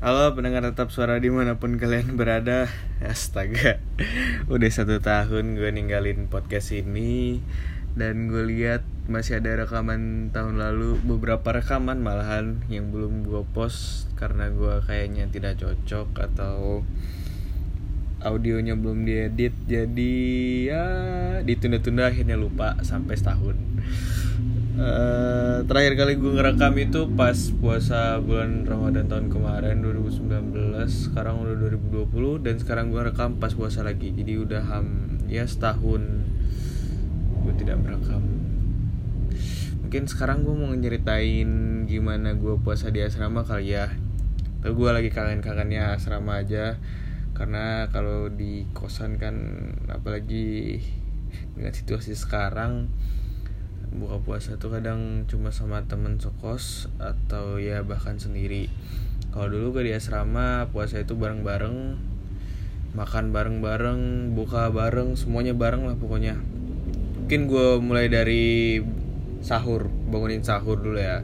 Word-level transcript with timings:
Halo 0.00 0.32
pendengar 0.32 0.64
tetap 0.64 0.88
suara 0.88 1.20
di 1.20 1.28
mana 1.28 1.60
pun 1.60 1.76
kalian 1.76 2.16
berada. 2.16 2.72
Astaga 3.04 3.84
Udah 4.48 4.72
satu 4.72 4.96
tahun 4.96 5.60
gue 5.60 5.68
ninggalin 5.76 6.24
podcast 6.24 6.72
ini. 6.72 7.44
Dan 7.92 8.32
gue 8.32 8.48
lihat 8.48 8.80
masih 9.12 9.44
ada 9.44 9.60
rekaman 9.60 10.32
tahun 10.32 10.56
lalu 10.56 11.04
Beberapa 11.04 11.52
rekaman 11.52 12.00
malahan 12.00 12.64
yang 12.72 12.88
belum 12.88 13.28
gue 13.28 13.44
post 13.52 14.08
Karena 14.16 14.48
gue 14.48 14.80
kayaknya 14.88 15.28
tidak 15.28 15.60
cocok 15.60 16.08
Atau 16.32 16.88
audionya 18.24 18.80
belum 18.80 19.04
diedit. 19.04 19.52
Jadi 19.68 20.16
ya 20.64 20.84
ditunda-tunda 21.44 22.08
akhirnya 22.08 22.40
lupa 22.40 22.80
sampai 22.80 23.20
setahun 23.20 23.56
Uh, 24.70 25.66
terakhir 25.66 25.98
kali 25.98 26.14
gue 26.14 26.30
ngerekam 26.30 26.78
itu 26.78 27.10
pas 27.18 27.34
puasa 27.58 28.22
bulan 28.22 28.62
Ramadan 28.62 29.10
tahun 29.10 29.26
kemarin 29.26 29.82
2019 29.82 30.86
sekarang 30.86 31.42
udah 31.42 31.58
2020 31.74 32.46
dan 32.46 32.54
sekarang 32.62 32.94
gue 32.94 33.02
rekam 33.02 33.42
pas 33.42 33.50
puasa 33.50 33.82
lagi. 33.82 34.14
Jadi 34.14 34.38
udah 34.38 34.62
ham 34.62 35.18
ya 35.26 35.42
setahun 35.42 36.06
gue 37.42 37.54
tidak 37.58 37.82
merekam. 37.82 38.22
Mungkin 39.82 40.06
sekarang 40.06 40.46
gue 40.46 40.54
mau 40.54 40.70
nyeritain 40.70 41.82
gimana 41.90 42.38
gue 42.38 42.54
puasa 42.62 42.94
di 42.94 43.02
asrama 43.02 43.42
kali 43.42 43.74
ya. 43.74 43.90
Tapi 44.62 44.70
gue 44.70 44.90
lagi 44.94 45.10
kangen-kangennya 45.10 45.98
asrama 45.98 46.46
aja. 46.46 46.78
Karena 47.34 47.90
kalau 47.90 48.30
di 48.30 48.70
kosan 48.70 49.18
kan 49.18 49.34
apalagi 49.90 50.78
dengan 51.58 51.74
situasi 51.74 52.14
sekarang 52.14 52.86
buka 53.90 54.22
puasa 54.22 54.54
tuh 54.54 54.70
kadang 54.70 55.26
cuma 55.26 55.50
sama 55.50 55.82
temen 55.90 56.22
sokos 56.22 56.86
atau 57.02 57.58
ya 57.58 57.82
bahkan 57.82 58.22
sendiri. 58.22 58.70
Kalau 59.34 59.50
dulu 59.50 59.78
gue 59.78 59.90
di 59.90 59.92
asrama 59.94 60.70
puasa 60.70 61.02
itu 61.02 61.18
bareng-bareng 61.18 61.98
makan 62.94 63.30
bareng-bareng 63.30 64.34
buka 64.34 64.70
bareng 64.74 65.14
semuanya 65.14 65.54
bareng 65.54 65.86
lah 65.86 65.98
pokoknya. 65.98 66.38
Mungkin 67.26 67.46
gue 67.46 67.68
mulai 67.78 68.06
dari 68.10 68.82
sahur 69.42 69.90
bangunin 70.10 70.42
sahur 70.42 70.78
dulu 70.78 70.98
ya. 70.98 71.22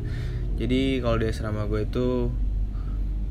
Jadi 0.56 1.02
kalau 1.02 1.18
di 1.18 1.26
asrama 1.30 1.66
gue 1.70 1.86
itu 1.86 2.30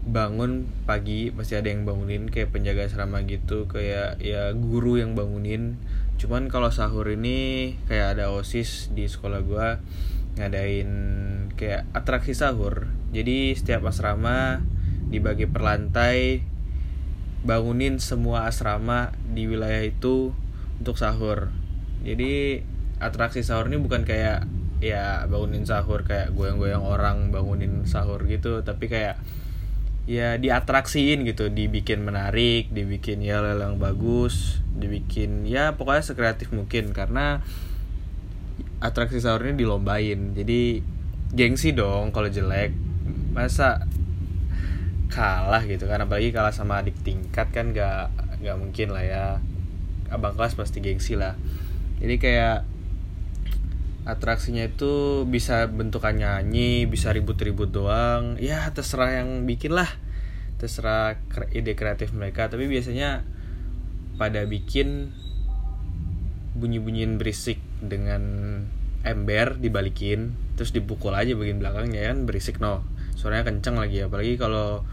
bangun 0.06 0.70
pagi 0.86 1.34
pasti 1.34 1.58
ada 1.58 1.74
yang 1.74 1.82
bangunin 1.82 2.30
kayak 2.30 2.54
penjaga 2.54 2.86
asrama 2.86 3.26
gitu 3.26 3.66
kayak 3.66 4.22
ya 4.22 4.54
guru 4.54 5.02
yang 5.02 5.18
bangunin 5.18 5.82
cuman 6.16 6.48
kalau 6.48 6.72
sahur 6.72 7.12
ini 7.12 7.76
kayak 7.92 8.20
ada 8.20 8.32
osis 8.32 8.90
di 8.96 9.06
sekolah 9.06 9.44
gue 9.44 9.68
ngadain 10.36 10.92
kayak 11.56 11.88
atraksi 11.96 12.36
sahur. 12.36 12.92
Jadi 13.16 13.56
setiap 13.56 13.88
asrama 13.88 14.64
dibagi 15.08 15.48
per 15.48 15.64
lantai 15.64 16.44
bangunin 17.46 18.02
semua 18.02 18.50
asrama 18.50 19.16
di 19.32 19.48
wilayah 19.48 19.86
itu 19.86 20.36
untuk 20.82 21.00
sahur. 21.00 21.54
Jadi 22.04 22.64
atraksi 23.00 23.44
sahur 23.44 23.72
ini 23.72 23.80
bukan 23.80 24.04
kayak 24.04 24.48
ya 24.84 25.24
bangunin 25.32 25.64
sahur 25.64 26.04
kayak 26.04 26.36
goyang-goyang 26.36 26.84
orang 26.84 27.32
bangunin 27.32 27.88
sahur 27.88 28.20
gitu 28.28 28.62
tapi 28.62 28.92
kayak 28.92 29.18
ya 30.06 30.38
diatraksiin 30.38 31.26
gitu 31.26 31.50
dibikin 31.50 32.06
menarik 32.06 32.70
dibikin 32.70 33.26
ya 33.26 33.42
lelang 33.42 33.82
bagus 33.82 34.62
dibikin 34.78 35.50
ya 35.50 35.74
pokoknya 35.74 36.06
sekreatif 36.06 36.54
mungkin 36.54 36.94
karena 36.94 37.42
atraksi 38.84 39.18
sahurnya 39.22 39.56
dilombain. 39.56 40.36
Jadi 40.38 40.84
gengsi 41.36 41.76
dong 41.76 42.14
kalau 42.14 42.30
jelek 42.30 42.76
masa 43.34 43.84
kalah 45.12 45.64
gitu 45.66 45.90
kan? 45.90 46.04
Apalagi 46.04 46.30
kalah 46.30 46.54
sama 46.54 46.86
adik 46.86 46.96
tingkat 47.02 47.50
kan 47.52 47.72
gak 47.72 48.12
gak 48.44 48.58
mungkin 48.60 48.94
lah 48.94 49.04
ya. 49.04 49.26
Abang 50.14 50.38
kelas 50.38 50.54
pasti 50.54 50.80
gengsi 50.84 51.18
lah. 51.18 51.34
Jadi 52.00 52.16
kayak 52.22 52.68
atraksinya 54.06 54.70
itu 54.70 55.26
bisa 55.26 55.66
bentukan 55.66 56.14
nyanyi 56.14 56.86
bisa 56.86 57.10
ribut-ribut 57.10 57.74
doang. 57.74 58.38
Ya 58.38 58.70
terserah 58.70 59.22
yang 59.22 59.50
bikin 59.50 59.74
lah. 59.74 59.90
Terserah 60.62 61.18
ide 61.52 61.74
kreatif 61.74 62.14
mereka. 62.14 62.48
Tapi 62.48 62.70
biasanya 62.70 63.26
pada 64.16 64.46
bikin 64.46 65.12
bunyi-bunyiin 66.56 67.20
berisik 67.20 67.60
dengan 67.84 68.24
ember 69.04 69.60
dibalikin 69.60 70.34
terus 70.56 70.72
dipukul 70.72 71.12
aja 71.18 71.34
bagian 71.34 71.58
belakangnya 71.58 72.14
kan? 72.14 72.30
Berisik 72.30 72.62
no. 72.62 72.86
Suaranya 73.18 73.50
kenceng 73.50 73.82
lagi 73.82 74.06
apalagi 74.06 74.38
kalau 74.38 74.86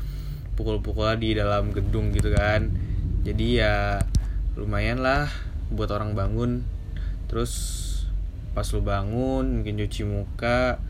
pukul-pukul 0.57 1.21
di 1.21 1.37
dalam 1.37 1.69
gedung 1.77 2.17
gitu 2.17 2.33
kan? 2.33 2.73
Jadi 3.29 3.61
ya 3.61 4.01
lumayan 4.57 5.05
lah 5.05 5.29
buat 5.69 5.93
orang 5.93 6.17
bangun. 6.17 6.65
Terus 7.29 7.53
pas 8.53 8.65
lu 8.73 8.81
bangun 8.85 9.45
mungkin 9.61 9.81
cuci 9.81 10.03
muka 10.05 10.81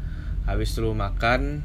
habis 0.47 0.75
lu 0.79 0.95
makan. 0.95 1.63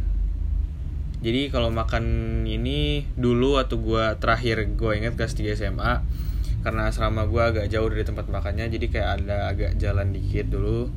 Jadi 1.18 1.50
kalau 1.50 1.74
makan 1.74 2.06
ini 2.46 3.10
dulu 3.18 3.58
atau 3.58 3.82
gua 3.82 4.22
terakhir 4.22 4.70
gua 4.78 4.94
ingat 4.94 5.18
kelas 5.18 5.34
3 5.34 5.58
SMA 5.58 6.06
karena 6.62 6.90
asrama 6.94 7.26
gua 7.26 7.50
agak 7.50 7.74
jauh 7.74 7.90
dari 7.90 8.06
tempat 8.06 8.30
makannya 8.30 8.70
jadi 8.70 8.86
kayak 8.90 9.10
ada 9.22 9.38
agak 9.50 9.72
jalan 9.82 10.14
dikit 10.14 10.54
dulu. 10.54 10.94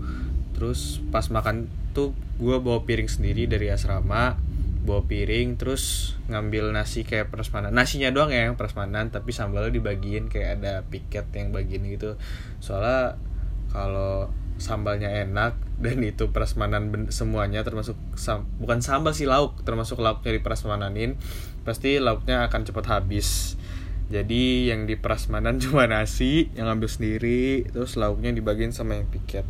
Terus 0.52 1.00
pas 1.08 1.24
makan 1.32 1.72
tuh 1.96 2.12
gua 2.36 2.60
bawa 2.60 2.84
piring 2.84 3.08
sendiri 3.08 3.48
dari 3.48 3.72
asrama 3.72 4.36
bawa 4.80 5.04
piring 5.04 5.60
terus 5.60 6.16
ngambil 6.28 6.72
nasi 6.72 7.04
kayak 7.04 7.32
prasmanan. 7.32 7.72
Nasinya 7.72 8.12
doang 8.12 8.32
ya 8.32 8.48
yang 8.48 8.60
prasmanan 8.60 9.08
tapi 9.08 9.32
sambalnya 9.32 9.72
dibagiin 9.72 10.28
kayak 10.28 10.60
ada 10.60 10.84
piket 10.88 11.28
yang 11.32 11.52
bagiin 11.52 11.84
gitu. 11.88 12.20
Soalnya 12.60 13.16
kalau 13.70 14.32
sambalnya 14.60 15.08
enak 15.24 15.56
dan 15.80 15.98
itu 16.04 16.28
prasmanan 16.30 17.08
semuanya 17.08 17.64
termasuk 17.64 17.96
sam 18.14 18.44
bukan 18.60 18.84
sambal 18.84 19.16
sih 19.16 19.24
lauk 19.24 19.64
termasuk 19.64 19.98
lauk 19.98 20.20
dari 20.20 20.44
prasmananin 20.44 21.16
pasti 21.64 22.00
lauknya 22.00 22.48
akan 22.48 22.60
cepat 22.68 22.86
habis. 23.00 23.56
Jadi 24.10 24.66
yang 24.68 24.90
di 24.90 24.98
prasmanan 24.98 25.58
cuma 25.64 25.86
nasi 25.86 26.50
yang 26.58 26.68
ambil 26.68 26.90
sendiri 26.90 27.64
terus 27.70 27.94
lauknya 27.96 28.34
dibagiin 28.34 28.74
sama 28.74 28.98
yang 28.98 29.08
piket. 29.08 29.46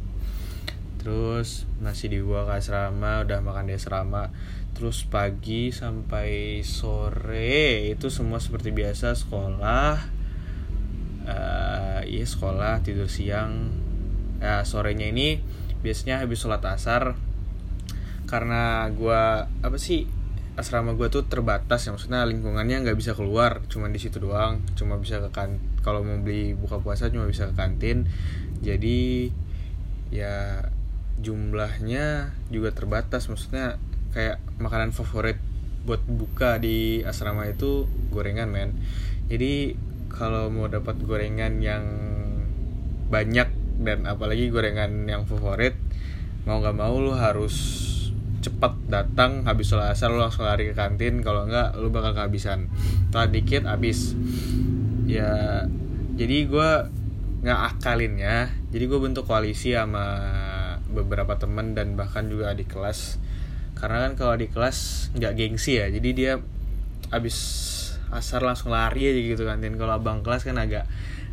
Terus 1.01 1.65
nasi 1.81 2.13
di 2.13 2.21
gua 2.21 2.45
ke 2.45 2.61
asrama 2.61 3.25
udah 3.25 3.41
makan 3.41 3.73
di 3.73 3.75
asrama. 3.75 4.31
Terus 4.77 5.05
pagi 5.09 5.73
sampai 5.73 6.61
sore 6.63 7.91
itu 7.93 8.09
semua 8.13 8.41
seperti 8.41 8.73
biasa 8.73 9.13
sekolah 9.13 10.21
uh, 11.27 12.01
iya 12.07 12.25
sekolah 12.25 12.81
tidur 12.81 13.11
siang 13.11 13.77
ya 14.41 14.65
sorenya 14.65 15.13
ini 15.13 15.41
biasanya 15.85 16.25
habis 16.25 16.41
sholat 16.41 16.65
asar 16.65 17.17
karena 18.25 18.89
gue 18.93 19.23
apa 19.65 19.77
sih 19.77 20.09
asrama 20.57 20.93
gue 20.93 21.09
tuh 21.09 21.25
terbatas 21.25 21.89
ya 21.89 21.95
maksudnya 21.95 22.27
lingkungannya 22.29 22.85
nggak 22.85 22.99
bisa 22.99 23.17
keluar 23.17 23.65
cuma 23.73 23.89
di 23.89 23.97
situ 23.97 24.21
doang 24.21 24.61
cuma 24.77 25.01
bisa 25.01 25.21
ke 25.25 25.31
kan 25.33 25.57
kalau 25.81 26.05
mau 26.05 26.21
beli 26.21 26.53
buka 26.53 26.81
puasa 26.81 27.09
cuma 27.09 27.25
bisa 27.29 27.49
ke 27.51 27.55
kantin. 27.57 28.05
Jadi 28.61 29.33
ya 30.13 30.69
jumlahnya 31.21 32.33
juga 32.53 32.73
terbatas 32.73 33.29
maksudnya 33.29 33.81
kayak 34.13 34.41
makanan 34.61 34.93
favorit 34.93 35.41
buat 35.89 36.05
buka 36.05 36.61
di 36.61 37.01
asrama 37.09 37.49
itu 37.49 37.89
gorengan 38.13 38.53
men. 38.53 38.77
Jadi 39.33 39.77
kalau 40.13 40.53
mau 40.53 40.69
dapat 40.69 41.01
gorengan 41.01 41.65
yang 41.65 41.85
banyak 43.09 43.49
dan 43.81 44.05
apalagi 44.05 44.53
gorengan 44.53 45.09
yang 45.09 45.25
favorit 45.25 45.73
mau 46.45 46.61
nggak 46.61 46.77
mau 46.77 46.97
lu 46.97 47.13
harus 47.17 47.81
cepat 48.41 48.73
datang 48.89 49.45
habis 49.45 49.69
sholat 49.69 49.93
asar 49.93 50.09
lu 50.09 50.21
langsung 50.21 50.49
lari 50.49 50.73
ke 50.73 50.75
kantin 50.75 51.21
kalau 51.21 51.45
nggak 51.45 51.77
lu 51.77 51.93
bakal 51.93 52.17
kehabisan. 52.17 52.73
Telat 53.13 53.31
dikit 53.37 53.69
habis. 53.69 54.17
Ya 55.05 55.65
jadi 56.17 56.49
gue 56.49 56.71
nggak 57.41 57.61
akalinnya 57.77 58.53
jadi 58.69 58.85
gue 58.85 59.01
bentuk 59.01 59.25
koalisi 59.25 59.73
sama 59.73 60.21
beberapa 60.93 61.41
temen 61.41 61.77
dan 61.77 61.97
bahkan 62.01 62.29
juga 62.33 62.57
di 62.57 62.65
kelas. 62.65 63.21
Karena 63.77 64.09
kan 64.09 64.13
kalau 64.17 64.35
di 64.41 64.49
kelas 64.49 65.13
nggak 65.17 65.33
gengsi 65.37 65.81
ya 65.81 65.93
jadi 65.93 66.09
dia 66.17 66.33
habis 67.13 67.37
asar 68.11 68.43
langsung 68.43 68.73
lari 68.73 69.05
aja 69.05 69.21
gitu 69.21 69.45
kantin. 69.45 69.77
Kalau 69.77 70.01
abang 70.01 70.25
kelas 70.25 70.49
kan 70.49 70.57
agak 70.57 70.89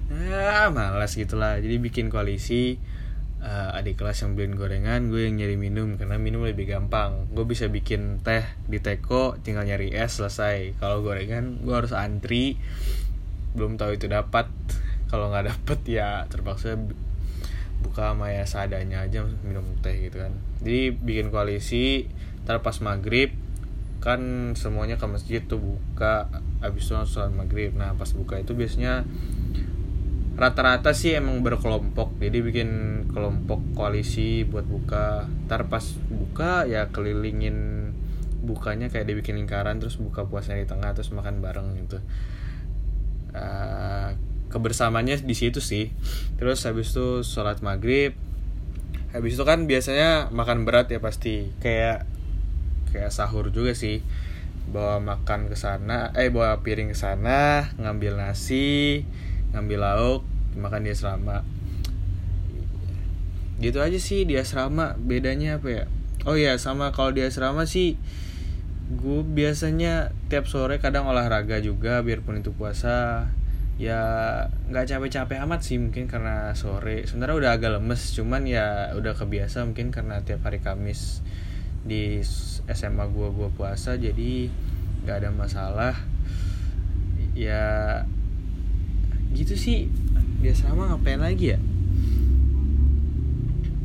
ah 0.07 0.71
malas 0.71 1.19
gitulah 1.19 1.59
jadi 1.59 1.75
bikin 1.83 2.07
koalisi 2.07 2.79
uh, 3.41 3.77
adik 3.77 3.99
kelas 4.01 4.23
yang 4.23 4.33
beliin 4.33 4.55
gorengan 4.57 5.09
gue 5.09 5.29
yang 5.29 5.35
nyari 5.37 5.57
minum 5.59 5.95
karena 5.99 6.17
minum 6.17 6.45
lebih 6.45 6.69
gampang. 6.69 7.29
Gue 7.33 7.45
bisa 7.45 7.69
bikin 7.69 8.21
teh 8.21 8.45
di 8.65 8.79
teko 8.81 9.37
tinggal 9.41 9.67
nyari 9.67 9.93
es 9.93 10.17
selesai. 10.17 10.77
Kalau 10.81 11.01
gorengan 11.05 11.61
gue 11.61 11.75
harus 11.75 11.93
antri. 11.93 12.57
Belum 13.53 13.77
tahu 13.77 13.97
itu 13.97 14.09
dapat. 14.09 14.49
Kalau 15.07 15.31
nggak 15.31 15.47
dapet 15.53 15.79
ya 15.87 16.27
terpaksa 16.27 16.75
buka 17.77 18.11
sama 18.11 18.33
ya 18.33 18.43
seadanya 18.43 19.05
aja 19.05 19.23
minum 19.45 19.63
teh 19.79 19.95
gitu 20.09 20.19
kan. 20.21 20.33
Jadi 20.61 20.97
bikin 20.97 21.29
koalisi 21.29 22.09
ntar 22.47 22.63
pas 22.63 22.79
maghrib 22.79 23.31
kan 23.97 24.53
semuanya 24.55 24.95
ke 24.99 25.07
masjid 25.09 25.41
tuh 25.45 25.61
buka. 25.61 26.29
Abis 26.59 26.89
itu 26.89 26.93
langsung 26.97 27.37
maghrib. 27.37 27.71
Nah 27.77 27.93
pas 27.95 28.09
buka 28.11 28.41
itu 28.41 28.57
biasanya 28.57 29.05
rata-rata 30.37 30.93
sih 30.93 31.17
emang 31.17 31.41
berkelompok 31.41 32.21
jadi 32.21 32.45
bikin 32.45 32.69
kelompok 33.09 33.57
koalisi 33.73 34.45
buat 34.45 34.69
buka. 34.69 35.25
Ntar 35.49 35.65
pas 35.65 35.83
buka 36.13 36.69
ya 36.69 36.93
kelilingin 36.93 37.89
bukanya 38.45 38.93
kayak 38.93 39.09
dibikin 39.09 39.35
lingkaran 39.41 39.81
terus 39.81 39.97
buka 39.97 40.29
puasanya 40.29 40.61
di 40.63 40.69
tengah 40.69 40.93
terus 40.93 41.09
makan 41.09 41.41
bareng 41.41 41.73
gitu. 41.81 41.97
Uh, 43.33 44.13
kebersamanya 44.53 45.17
di 45.17 45.33
situ 45.33 45.57
sih. 45.57 45.89
Terus 46.37 46.61
habis 46.69 46.93
itu 46.93 47.25
sholat 47.25 47.65
maghrib 47.65 48.13
habis 49.07 49.39
itu 49.39 49.43
kan 49.47 49.65
biasanya 49.65 50.29
makan 50.29 50.69
berat 50.69 50.93
ya 50.93 51.01
pasti. 51.01 51.49
Kayak 51.65 52.05
kayak 52.93 53.09
sahur 53.09 53.49
juga 53.49 53.73
sih. 53.73 54.05
Bawa 54.69 55.01
makan 55.01 55.49
ke 55.49 55.57
sana 55.57 56.13
eh 56.13 56.29
bawa 56.29 56.61
piring 56.61 56.93
ke 56.93 56.97
sana 56.97 57.71
ngambil 57.81 58.21
nasi 58.21 59.01
ngambil 59.57 59.81
lauk 59.81 60.21
makan 60.53 60.85
di 60.85 60.93
asrama. 60.93 61.41
Gitu 63.57 63.81
aja 63.81 63.97
sih 63.97 64.23
di 64.29 64.37
asrama. 64.37 64.93
Bedanya 65.01 65.57
apa 65.57 65.67
ya? 65.69 65.83
Oh 66.29 66.37
ya 66.37 66.61
sama 66.61 66.93
kalau 66.93 67.09
di 67.09 67.25
asrama 67.25 67.65
sih 67.65 67.97
gue 68.87 69.19
biasanya 69.19 70.15
tiap 70.31 70.47
sore 70.47 70.79
kadang 70.79 71.11
olahraga 71.11 71.59
juga 71.59 72.05
biarpun 72.05 72.39
itu 72.45 72.53
puasa. 72.53 73.29
Ya 73.77 74.01
nggak 74.73 74.89
capek-capek 74.89 75.37
amat 75.45 75.61
sih 75.61 75.77
mungkin 75.77 76.09
karena 76.09 76.53
sore. 76.57 77.05
Sebenarnya 77.05 77.35
udah 77.37 77.51
agak 77.57 77.71
lemes 77.77 78.13
cuman 78.13 78.45
ya 78.49 78.93
udah 78.97 79.13
kebiasa 79.13 79.65
mungkin 79.65 79.93
karena 79.93 80.21
tiap 80.25 80.45
hari 80.45 80.61
Kamis 80.61 81.21
di 81.87 82.19
SMA 82.67 83.05
gue 83.13 83.29
gue 83.31 83.49
puasa 83.53 83.95
jadi 83.95 84.49
nggak 85.05 85.17
ada 85.21 85.29
masalah. 85.29 85.93
Ya 87.37 88.01
gitu 89.33 89.55
sih. 89.57 89.91
Di 90.37 90.53
asrama 90.53 90.93
ngapain 90.93 91.19
lagi 91.19 91.55
ya? 91.55 91.59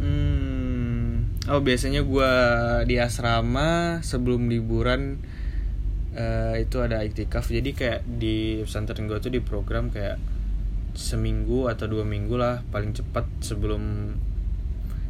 Hmm, 0.03 1.31
oh 1.49 1.63
biasanya 1.63 2.03
gue 2.03 2.33
di 2.91 2.99
asrama 2.99 4.03
sebelum 4.03 4.51
liburan 4.51 5.23
uh, 6.15 6.55
itu 6.59 6.77
ada 6.83 7.01
iktikaf. 7.07 7.49
Jadi 7.49 7.73
kayak 7.73 8.05
di 8.05 8.61
pesantren 8.67 9.09
gue 9.09 9.19
tuh 9.23 9.33
di 9.33 9.41
program 9.41 9.89
kayak 9.89 10.19
seminggu 10.93 11.73
atau 11.73 11.89
dua 11.89 12.05
minggu 12.05 12.37
lah 12.37 12.61
paling 12.69 12.93
cepat 12.93 13.25
sebelum 13.41 14.13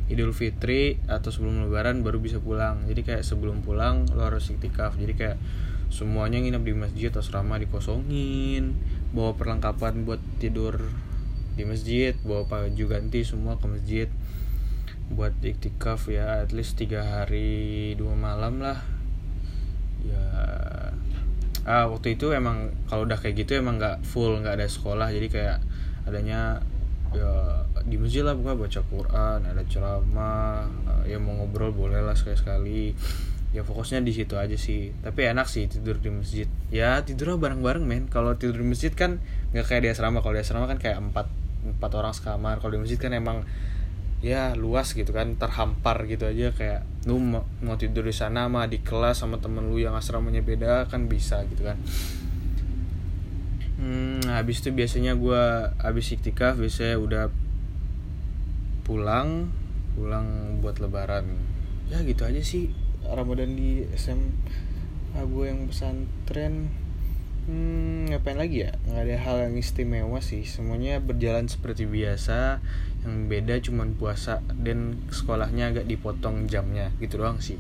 Idul 0.07 0.37
Fitri 0.37 1.01
atau 1.09 1.33
sebelum 1.33 1.67
Lebaran 1.67 2.05
baru 2.05 2.21
bisa 2.21 2.37
pulang. 2.39 2.85
Jadi 2.85 3.01
kayak 3.03 3.23
sebelum 3.25 3.65
pulang 3.65 4.07
lo 4.13 4.29
harus 4.29 4.53
iktikaf. 4.53 4.95
Jadi 5.01 5.15
kayak 5.17 5.39
semuanya 5.89 6.41
nginep 6.41 6.63
di 6.65 6.75
masjid 6.77 7.13
asrama 7.13 7.61
dikosongin 7.61 8.77
bawa 9.13 9.37
perlengkapan 9.37 10.09
buat 10.09 10.21
tidur 10.41 10.81
di 11.53 11.69
masjid 11.69 12.17
bawa 12.25 12.49
baju 12.49 12.85
ganti 12.89 13.23
semua 13.23 13.61
ke 13.61 13.67
masjid. 13.69 14.09
Buat 15.13 15.37
iktikaf 15.45 16.09
ya 16.09 16.41
at 16.41 16.57
least 16.57 16.81
tiga 16.81 17.05
hari 17.05 17.93
dua 18.01 18.17
malam 18.17 18.65
lah. 18.65 18.81
Ya 20.03 20.25
ah 21.63 21.87
waktu 21.87 22.19
itu 22.19 22.35
emang 22.35 22.75
kalau 22.91 23.07
udah 23.07 23.21
kayak 23.21 23.47
gitu 23.47 23.55
emang 23.55 23.79
nggak 23.79 24.03
full 24.03 24.41
nggak 24.41 24.57
ada 24.57 24.67
sekolah. 24.67 25.13
Jadi 25.13 25.29
kayak 25.29 25.61
adanya 26.09 26.65
ya 27.13 27.63
di 27.85 28.01
masjid 28.01 28.25
lah 28.25 28.33
buka 28.33 28.57
baca 28.57 28.81
Quran 28.89 29.39
ada 29.45 29.63
ceramah 29.69 30.65
ya 31.05 31.21
mau 31.21 31.35
ngobrol 31.37 31.75
boleh 31.75 32.01
lah 32.01 32.17
sekali 32.17 32.37
sekali 32.39 32.83
ya 33.53 33.61
fokusnya 33.61 34.01
di 34.01 34.13
situ 34.17 34.41
aja 34.41 34.57
sih. 34.57 34.97
Tapi 35.05 35.29
enak 35.29 35.45
sih 35.45 35.69
tidur 35.69 36.01
di 36.01 36.09
masjid. 36.09 36.49
Ya 36.73 37.05
tidurnya 37.05 37.37
bareng-bareng 37.37 37.85
men. 37.85 38.09
Kalau 38.09 38.33
tidur 38.41 38.65
di 38.65 38.67
masjid 38.67 38.93
kan 38.93 39.21
nggak 39.53 39.69
kayak 39.69 39.83
di 39.85 39.89
asrama. 39.93 40.25
Kalau 40.25 40.35
di 40.35 40.41
asrama 40.41 40.65
kan 40.65 40.81
kayak 40.81 40.99
empat 40.99 41.29
empat 41.63 41.91
orang 41.93 42.17
sekamar. 42.17 42.59
Kalau 42.65 42.73
di 42.75 42.81
masjid 42.81 42.97
kan 42.97 43.13
emang 43.13 43.45
ya 44.25 44.57
luas 44.57 44.97
gitu 44.97 45.13
kan. 45.13 45.37
Terhampar 45.37 46.09
gitu 46.09 46.25
aja. 46.25 46.57
Kayak 46.57 46.89
lu 47.05 47.21
mau, 47.21 47.45
mau 47.61 47.77
tidur 47.77 48.09
di 48.09 48.17
sana 48.17 48.49
mah 48.49 48.65
di 48.65 48.81
kelas 48.81 49.21
sama 49.21 49.37
temen 49.37 49.69
lu 49.69 49.77
yang 49.77 49.93
asramanya 49.93 50.41
beda 50.41 50.89
kan 50.89 51.13
bisa 51.13 51.45
gitu 51.53 51.69
kan. 51.69 51.77
Hmm, 53.77 54.25
habis 54.33 54.63
itu 54.65 54.71
biasanya 54.73 55.19
gue 55.19 55.43
habis 55.83 56.07
iktikaf 56.15 56.55
biasanya 56.55 56.97
udah 57.03 57.25
pulang 58.89 59.53
pulang 59.93 60.57
buat 60.65 60.81
lebaran. 60.81 61.29
Ya 61.93 62.01
gitu 62.01 62.25
aja 62.25 62.41
sih 62.41 62.73
Ramadan 63.09 63.59
di 63.59 63.87
SMA 63.99 65.23
gue 65.23 65.45
yang 65.51 65.67
pesantren 65.67 66.71
hmm, 67.47 68.15
ngapain 68.15 68.39
lagi 68.39 68.69
ya? 68.69 68.73
Nggak 68.87 69.03
ada 69.03 69.17
hal 69.19 69.37
yang 69.51 69.55
istimewa 69.59 70.21
sih. 70.23 70.47
Semuanya 70.47 71.03
berjalan 71.03 71.51
seperti 71.51 71.87
biasa. 71.87 72.63
Yang 73.03 73.17
beda 73.27 73.55
cuman 73.67 73.89
puasa 73.99 74.39
dan 74.63 75.03
sekolahnya 75.11 75.75
agak 75.75 75.87
dipotong 75.91 76.47
jamnya. 76.47 76.95
Gitu 77.03 77.19
doang 77.19 77.43
sih. 77.43 77.59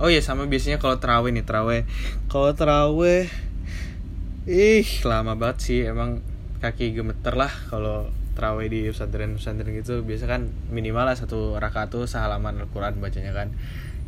Oh 0.00 0.08
ya 0.08 0.24
sama 0.24 0.48
biasanya 0.48 0.80
kalau 0.80 0.96
teraweh 0.96 1.28
nih 1.28 1.44
teraweh 1.44 1.84
kalau 2.32 2.56
teraweh 2.56 3.28
ih 4.48 4.88
lama 5.04 5.36
banget 5.36 5.58
sih. 5.60 5.80
Emang 5.84 6.24
kaki 6.64 6.96
gemeter 6.96 7.36
lah 7.36 7.52
kalau 7.68 8.08
terawih 8.34 8.70
di 8.70 8.86
pesantren 8.88 9.36
pesantren 9.36 9.74
gitu 9.74 10.06
biasa 10.06 10.24
kan 10.30 10.50
minimal 10.70 11.10
lah 11.10 11.16
satu 11.18 11.58
rakaat 11.58 11.90
tuh 11.90 12.06
sehalaman 12.06 12.56
Al-Quran 12.62 13.02
bacanya 13.02 13.34
kan. 13.34 13.52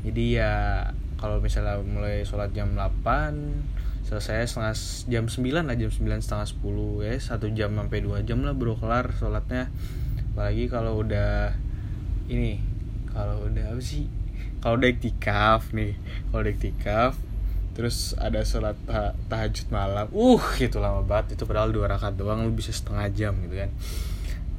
Jadi 0.02 0.38
ya 0.38 0.86
kalau 1.18 1.38
misalnya 1.38 1.78
mulai 1.82 2.26
sholat 2.26 2.50
jam 2.50 2.74
8 2.74 4.02
selesai 4.02 4.50
setengah 4.50 4.74
jam 5.06 5.24
9 5.30 5.70
lah 5.70 5.76
jam 5.78 5.90
9 5.90 6.02
setengah 6.18 6.46
10 6.50 7.06
ya 7.06 7.14
satu 7.22 7.46
jam 7.54 7.70
sampai 7.78 8.02
dua 8.02 8.26
jam 8.26 8.42
lah 8.42 8.54
bro 8.54 8.74
kelar 8.74 9.14
sholatnya. 9.14 9.70
Apalagi 10.34 10.66
kalau 10.66 10.98
udah 11.02 11.54
ini 12.26 12.58
kalau 13.12 13.46
udah 13.46 13.76
apa 13.76 13.82
sih 13.84 14.08
kalau 14.64 14.78
udah 14.80 14.90
iktikaf 14.90 15.74
nih 15.76 15.98
kalau 16.30 16.46
udah 16.46 16.52
iktikaf 16.54 17.12
terus 17.72 18.12
ada 18.20 18.44
sholat 18.44 18.76
tah 18.84 19.16
tahajud 19.32 19.68
malam 19.72 20.08
uh 20.12 20.44
itu 20.60 20.76
lama 20.76 21.00
banget 21.04 21.36
itu 21.40 21.44
padahal 21.48 21.72
dua 21.72 21.88
rakaat 21.88 22.16
doang 22.20 22.44
lu 22.44 22.52
bisa 22.52 22.68
setengah 22.68 23.08
jam 23.12 23.32
gitu 23.44 23.56
kan 23.64 23.70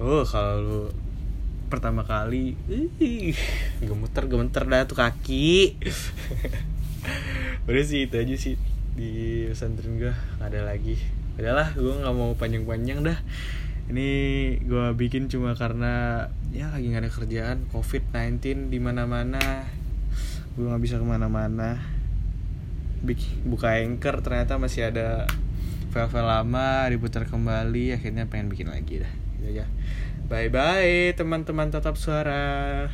oh 0.03 0.27
kalau 0.27 0.91
pertama 1.71 2.03
kali 2.03 2.59
gemeter 3.79 4.27
gemeter 4.27 4.63
dah 4.67 4.83
tuh 4.83 4.99
kaki. 4.99 5.79
Udah 7.71 7.83
sih 7.87 8.11
itu 8.11 8.15
aja 8.19 8.35
sih 8.35 8.59
di 8.99 9.47
pesantren 9.47 9.95
gue 9.95 10.11
gak 10.11 10.51
ada 10.51 10.67
lagi. 10.67 10.99
Udahlah 11.39 11.71
gue 11.71 11.93
nggak 12.03 12.15
mau 12.19 12.35
panjang-panjang 12.35 12.99
dah. 12.99 13.17
Ini 13.87 14.09
gue 14.67 14.91
bikin 14.99 15.31
cuma 15.31 15.55
karena 15.55 16.27
ya 16.51 16.67
lagi 16.67 16.91
gak 16.91 17.07
ada 17.07 17.11
kerjaan. 17.11 17.57
Covid 17.71 18.03
19 18.11 18.67
di 18.67 18.79
mana 18.83 19.07
mana 19.07 19.63
gue 20.59 20.67
nggak 20.67 20.83
bisa 20.83 20.99
ke 20.99 21.07
mana-mana. 21.07 21.79
Buka 23.47 23.79
anchor 23.79 24.19
ternyata 24.19 24.59
masih 24.59 24.91
ada 24.91 25.31
file-file 25.95 26.27
lama 26.27 26.91
diputar 26.91 27.23
kembali 27.23 27.95
akhirnya 27.95 28.27
pengen 28.27 28.51
bikin 28.51 28.67
lagi 28.67 29.03
dah 29.03 29.22
gitu 29.43 29.59
ya. 29.59 29.67
Bye 30.31 30.47
bye 30.47 31.11
teman-teman 31.19 31.67
tetap 31.67 31.99
suara 31.99 32.87